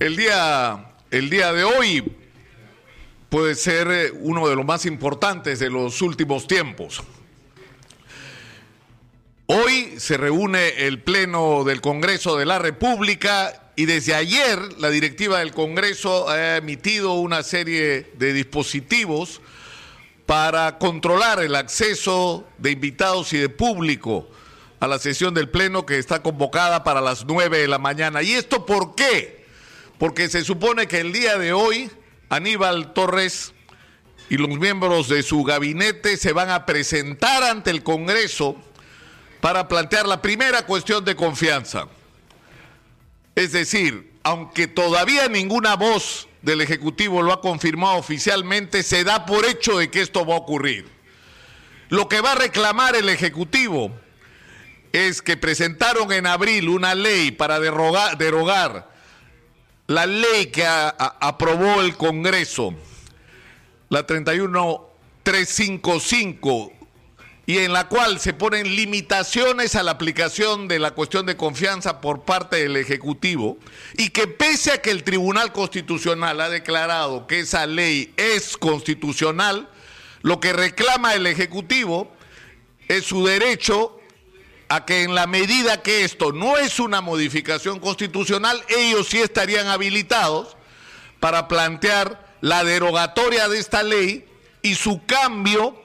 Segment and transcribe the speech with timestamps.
[0.00, 2.04] El día, el día de hoy
[3.28, 7.02] puede ser eh, uno de los más importantes de los últimos tiempos.
[9.46, 15.40] Hoy se reúne el Pleno del Congreso de la República y desde ayer la directiva
[15.40, 19.40] del Congreso ha emitido una serie de dispositivos
[20.26, 24.28] para controlar el acceso de invitados y de público
[24.78, 28.22] a la sesión del Pleno que está convocada para las 9 de la mañana.
[28.22, 29.37] ¿Y esto por qué?
[29.98, 31.90] Porque se supone que el día de hoy
[32.28, 33.52] Aníbal Torres
[34.30, 38.56] y los miembros de su gabinete se van a presentar ante el Congreso
[39.40, 41.88] para plantear la primera cuestión de confianza.
[43.34, 49.46] Es decir, aunque todavía ninguna voz del Ejecutivo lo ha confirmado oficialmente, se da por
[49.46, 50.86] hecho de que esto va a ocurrir.
[51.88, 53.92] Lo que va a reclamar el Ejecutivo
[54.92, 58.90] es que presentaron en abril una ley para derogar,
[59.88, 62.74] la ley que aprobó el Congreso,
[63.88, 66.72] la 31355,
[67.46, 72.02] y en la cual se ponen limitaciones a la aplicación de la cuestión de confianza
[72.02, 73.56] por parte del Ejecutivo,
[73.96, 79.70] y que pese a que el Tribunal Constitucional ha declarado que esa ley es constitucional,
[80.20, 82.12] lo que reclama el Ejecutivo
[82.88, 83.97] es su derecho
[84.68, 89.66] a que en la medida que esto no es una modificación constitucional, ellos sí estarían
[89.68, 90.56] habilitados
[91.20, 94.26] para plantear la derogatoria de esta ley
[94.62, 95.82] y su cambio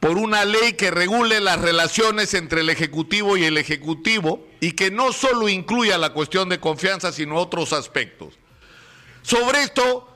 [0.00, 4.90] por una ley que regule las relaciones entre el Ejecutivo y el Ejecutivo y que
[4.90, 8.34] no solo incluya la cuestión de confianza, sino otros aspectos.
[9.22, 10.08] Sobre esto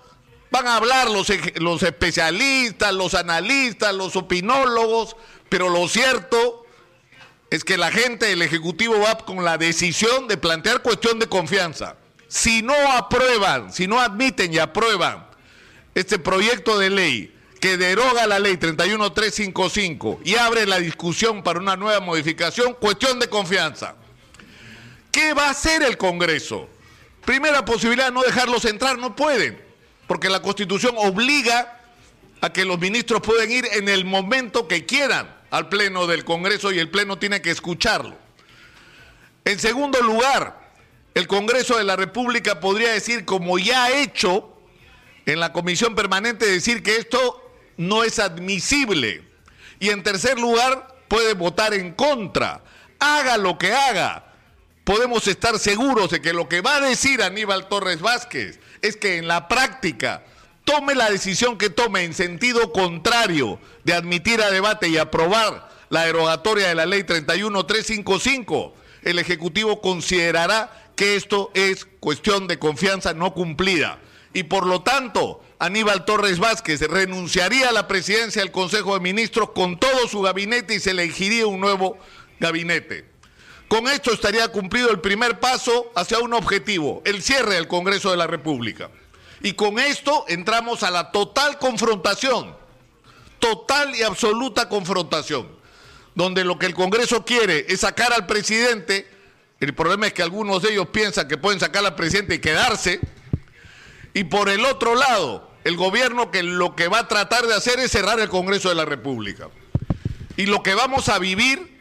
[0.51, 5.17] van a hablar los, los especialistas, los analistas, los opinólogos,
[5.49, 6.67] pero lo cierto
[7.51, 11.97] es que la gente del Ejecutivo va con la decisión de plantear cuestión de confianza.
[12.29, 15.27] Si no aprueban, si no admiten y aprueban
[15.95, 21.77] este proyecto de ley que deroga la ley 31355 y abre la discusión para una
[21.77, 23.97] nueva modificación, cuestión de confianza.
[25.11, 26.69] ¿Qué va a hacer el Congreso?
[27.25, 29.61] Primera posibilidad, no dejarlos entrar, no pueden,
[30.07, 31.81] porque la Constitución obliga
[32.41, 36.73] a que los ministros pueden ir en el momento que quieran al Pleno del Congreso
[36.73, 38.17] y el Pleno tiene que escucharlo.
[39.45, 40.69] En segundo lugar,
[41.15, 44.55] el Congreso de la República podría decir, como ya ha hecho
[45.27, 49.23] en la Comisión Permanente, decir que esto no es admisible.
[49.81, 52.63] Y en tercer lugar, puede votar en contra.
[52.99, 54.33] Haga lo que haga.
[54.85, 59.19] Podemos estar seguros de que lo que va a decir Aníbal Torres Vázquez es que
[59.19, 60.25] en la práctica
[60.69, 66.05] tome la decisión que tome en sentido contrario de admitir a debate y aprobar la
[66.05, 73.33] derogatoria de la ley 31355, el Ejecutivo considerará que esto es cuestión de confianza no
[73.33, 73.99] cumplida.
[74.35, 79.53] Y por lo tanto, Aníbal Torres Vázquez renunciaría a la presidencia del Consejo de Ministros
[79.53, 81.97] con todo su gabinete y se elegiría un nuevo
[82.41, 83.07] gabinete.
[83.69, 88.19] Con esto estaría cumplido el primer paso hacia un objetivo, el cierre del Congreso de
[88.19, 88.91] la República.
[89.43, 92.57] Y con esto entramos a la total confrontación,
[93.39, 95.49] total y absoluta confrontación,
[96.15, 99.09] donde lo que el Congreso quiere es sacar al presidente,
[99.61, 103.01] el problema es que algunos de ellos piensan que pueden sacar al presidente y quedarse,
[104.15, 107.79] y por el otro lado, el gobierno que lo que va a tratar de hacer
[107.79, 109.49] es cerrar el Congreso de la República.
[110.37, 111.79] Y lo que vamos a vivir,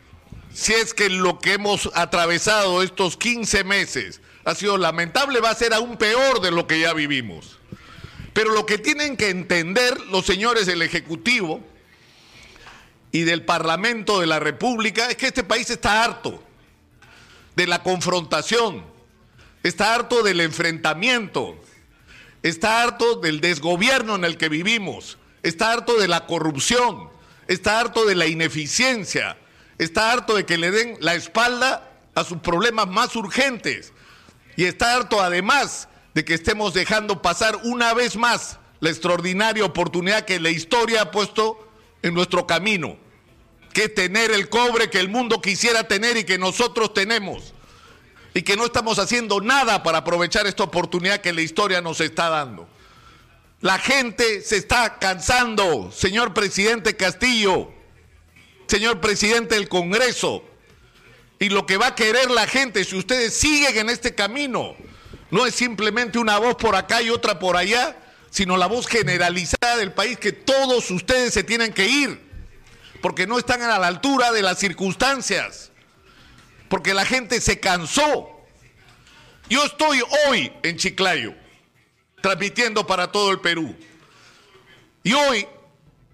[0.53, 5.56] si es que lo que hemos atravesado estos 15 meses, ha sido lamentable, va a
[5.56, 7.59] ser aún peor de lo que ya vivimos.
[8.31, 11.62] Pero lo que tienen que entender los señores del Ejecutivo
[13.12, 16.41] y del Parlamento de la República es que este país está harto
[17.58, 18.85] de la confrontación,
[19.63, 21.62] está harto del enfrentamiento,
[22.41, 27.09] está harto del desgobierno en el que vivimos, está harto de la corrupción,
[27.50, 29.35] está harto de la ineficiencia,
[29.78, 33.91] está harto de que le den la espalda a sus problemas más urgentes
[34.57, 40.26] y está harto además de que estemos dejando pasar una vez más la extraordinaria oportunidad
[40.26, 41.70] que la historia ha puesto
[42.02, 42.97] en nuestro camino,
[43.72, 47.53] que es tener el cobre que el mundo quisiera tener y que nosotros tenemos,
[48.34, 52.29] y que no estamos haciendo nada para aprovechar esta oportunidad que la historia nos está
[52.29, 52.67] dando.
[53.61, 57.72] La gente se está cansando, señor presidente Castillo,
[58.67, 60.43] señor presidente del Congreso,
[61.39, 64.75] y lo que va a querer la gente, si ustedes siguen en este camino,
[65.29, 67.95] no es simplemente una voz por acá y otra por allá,
[68.31, 72.19] sino la voz generalizada del país que todos ustedes se tienen que ir,
[73.01, 75.72] porque no están a la altura de las circunstancias,
[76.69, 78.29] porque la gente se cansó.
[79.49, 81.35] Yo estoy hoy en Chiclayo,
[82.22, 83.75] transmitiendo para todo el Perú.
[85.03, 85.47] Y hoy,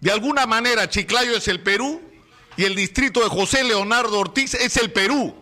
[0.02, 2.13] de alguna manera, Chiclayo es el Perú
[2.58, 5.36] y el distrito de José Leonardo Ortiz es el Perú,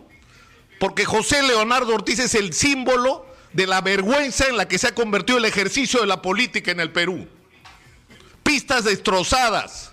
[0.80, 4.96] porque José Leonardo Ortiz es el símbolo de la vergüenza en la que se ha
[4.96, 7.28] convertido el ejercicio de la política en el Perú.
[8.44, 9.92] Pistas destrozadas,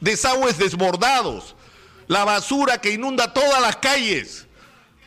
[0.00, 1.54] desagües desbordados,
[2.06, 4.46] la basura que inunda todas las calles.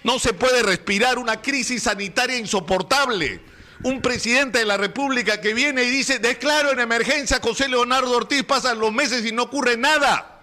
[0.04, 3.42] No se puede respirar una crisis sanitaria insoportable.
[3.84, 8.44] Un presidente de la República que viene y dice, declaro en emergencia José Leonardo Ortiz,
[8.44, 10.37] pasan los meses y no ocurre nada.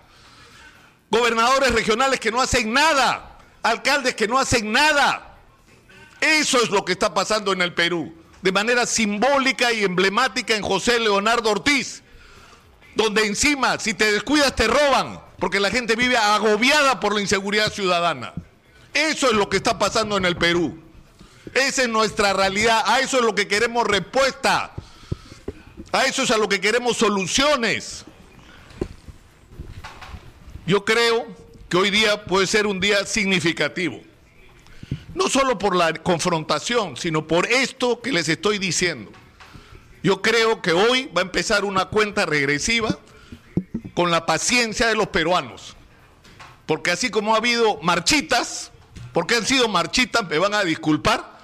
[1.14, 5.36] Gobernadores regionales que no hacen nada, alcaldes que no hacen nada.
[6.20, 8.12] Eso es lo que está pasando en el Perú,
[8.42, 12.02] de manera simbólica y emblemática en José Leonardo Ortiz,
[12.96, 17.72] donde encima, si te descuidas, te roban, porque la gente vive agobiada por la inseguridad
[17.72, 18.34] ciudadana.
[18.92, 20.82] Eso es lo que está pasando en el Perú.
[21.54, 22.82] Esa es nuestra realidad.
[22.86, 24.72] A eso es lo que queremos respuesta.
[25.92, 28.04] A eso es a lo que queremos soluciones.
[30.66, 31.26] Yo creo
[31.68, 34.00] que hoy día puede ser un día significativo.
[35.14, 39.12] No solo por la confrontación, sino por esto que les estoy diciendo.
[40.02, 42.98] Yo creo que hoy va a empezar una cuenta regresiva
[43.94, 45.76] con la paciencia de los peruanos.
[46.66, 48.72] Porque así como ha habido marchitas,
[49.12, 51.38] porque han sido marchitas, me van a disculpar,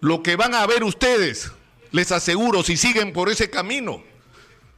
[0.00, 1.52] lo que van a ver ustedes,
[1.90, 4.02] les aseguro, si siguen por ese camino,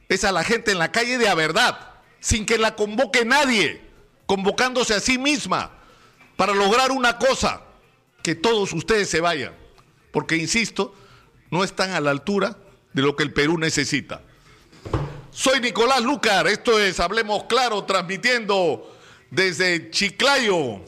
[0.09, 1.94] es a la gente en la calle de a verdad,
[2.25, 3.79] sin que la convoque nadie,
[4.25, 5.69] convocándose a sí misma
[6.35, 7.61] para lograr una cosa,
[8.23, 9.53] que todos ustedes se vayan,
[10.11, 10.95] porque, insisto,
[11.51, 12.57] no están a la altura
[12.93, 14.23] de lo que el Perú necesita.
[15.29, 18.91] Soy Nicolás Lucar, esto es Hablemos Claro, transmitiendo
[19.29, 20.81] desde Chiclayo,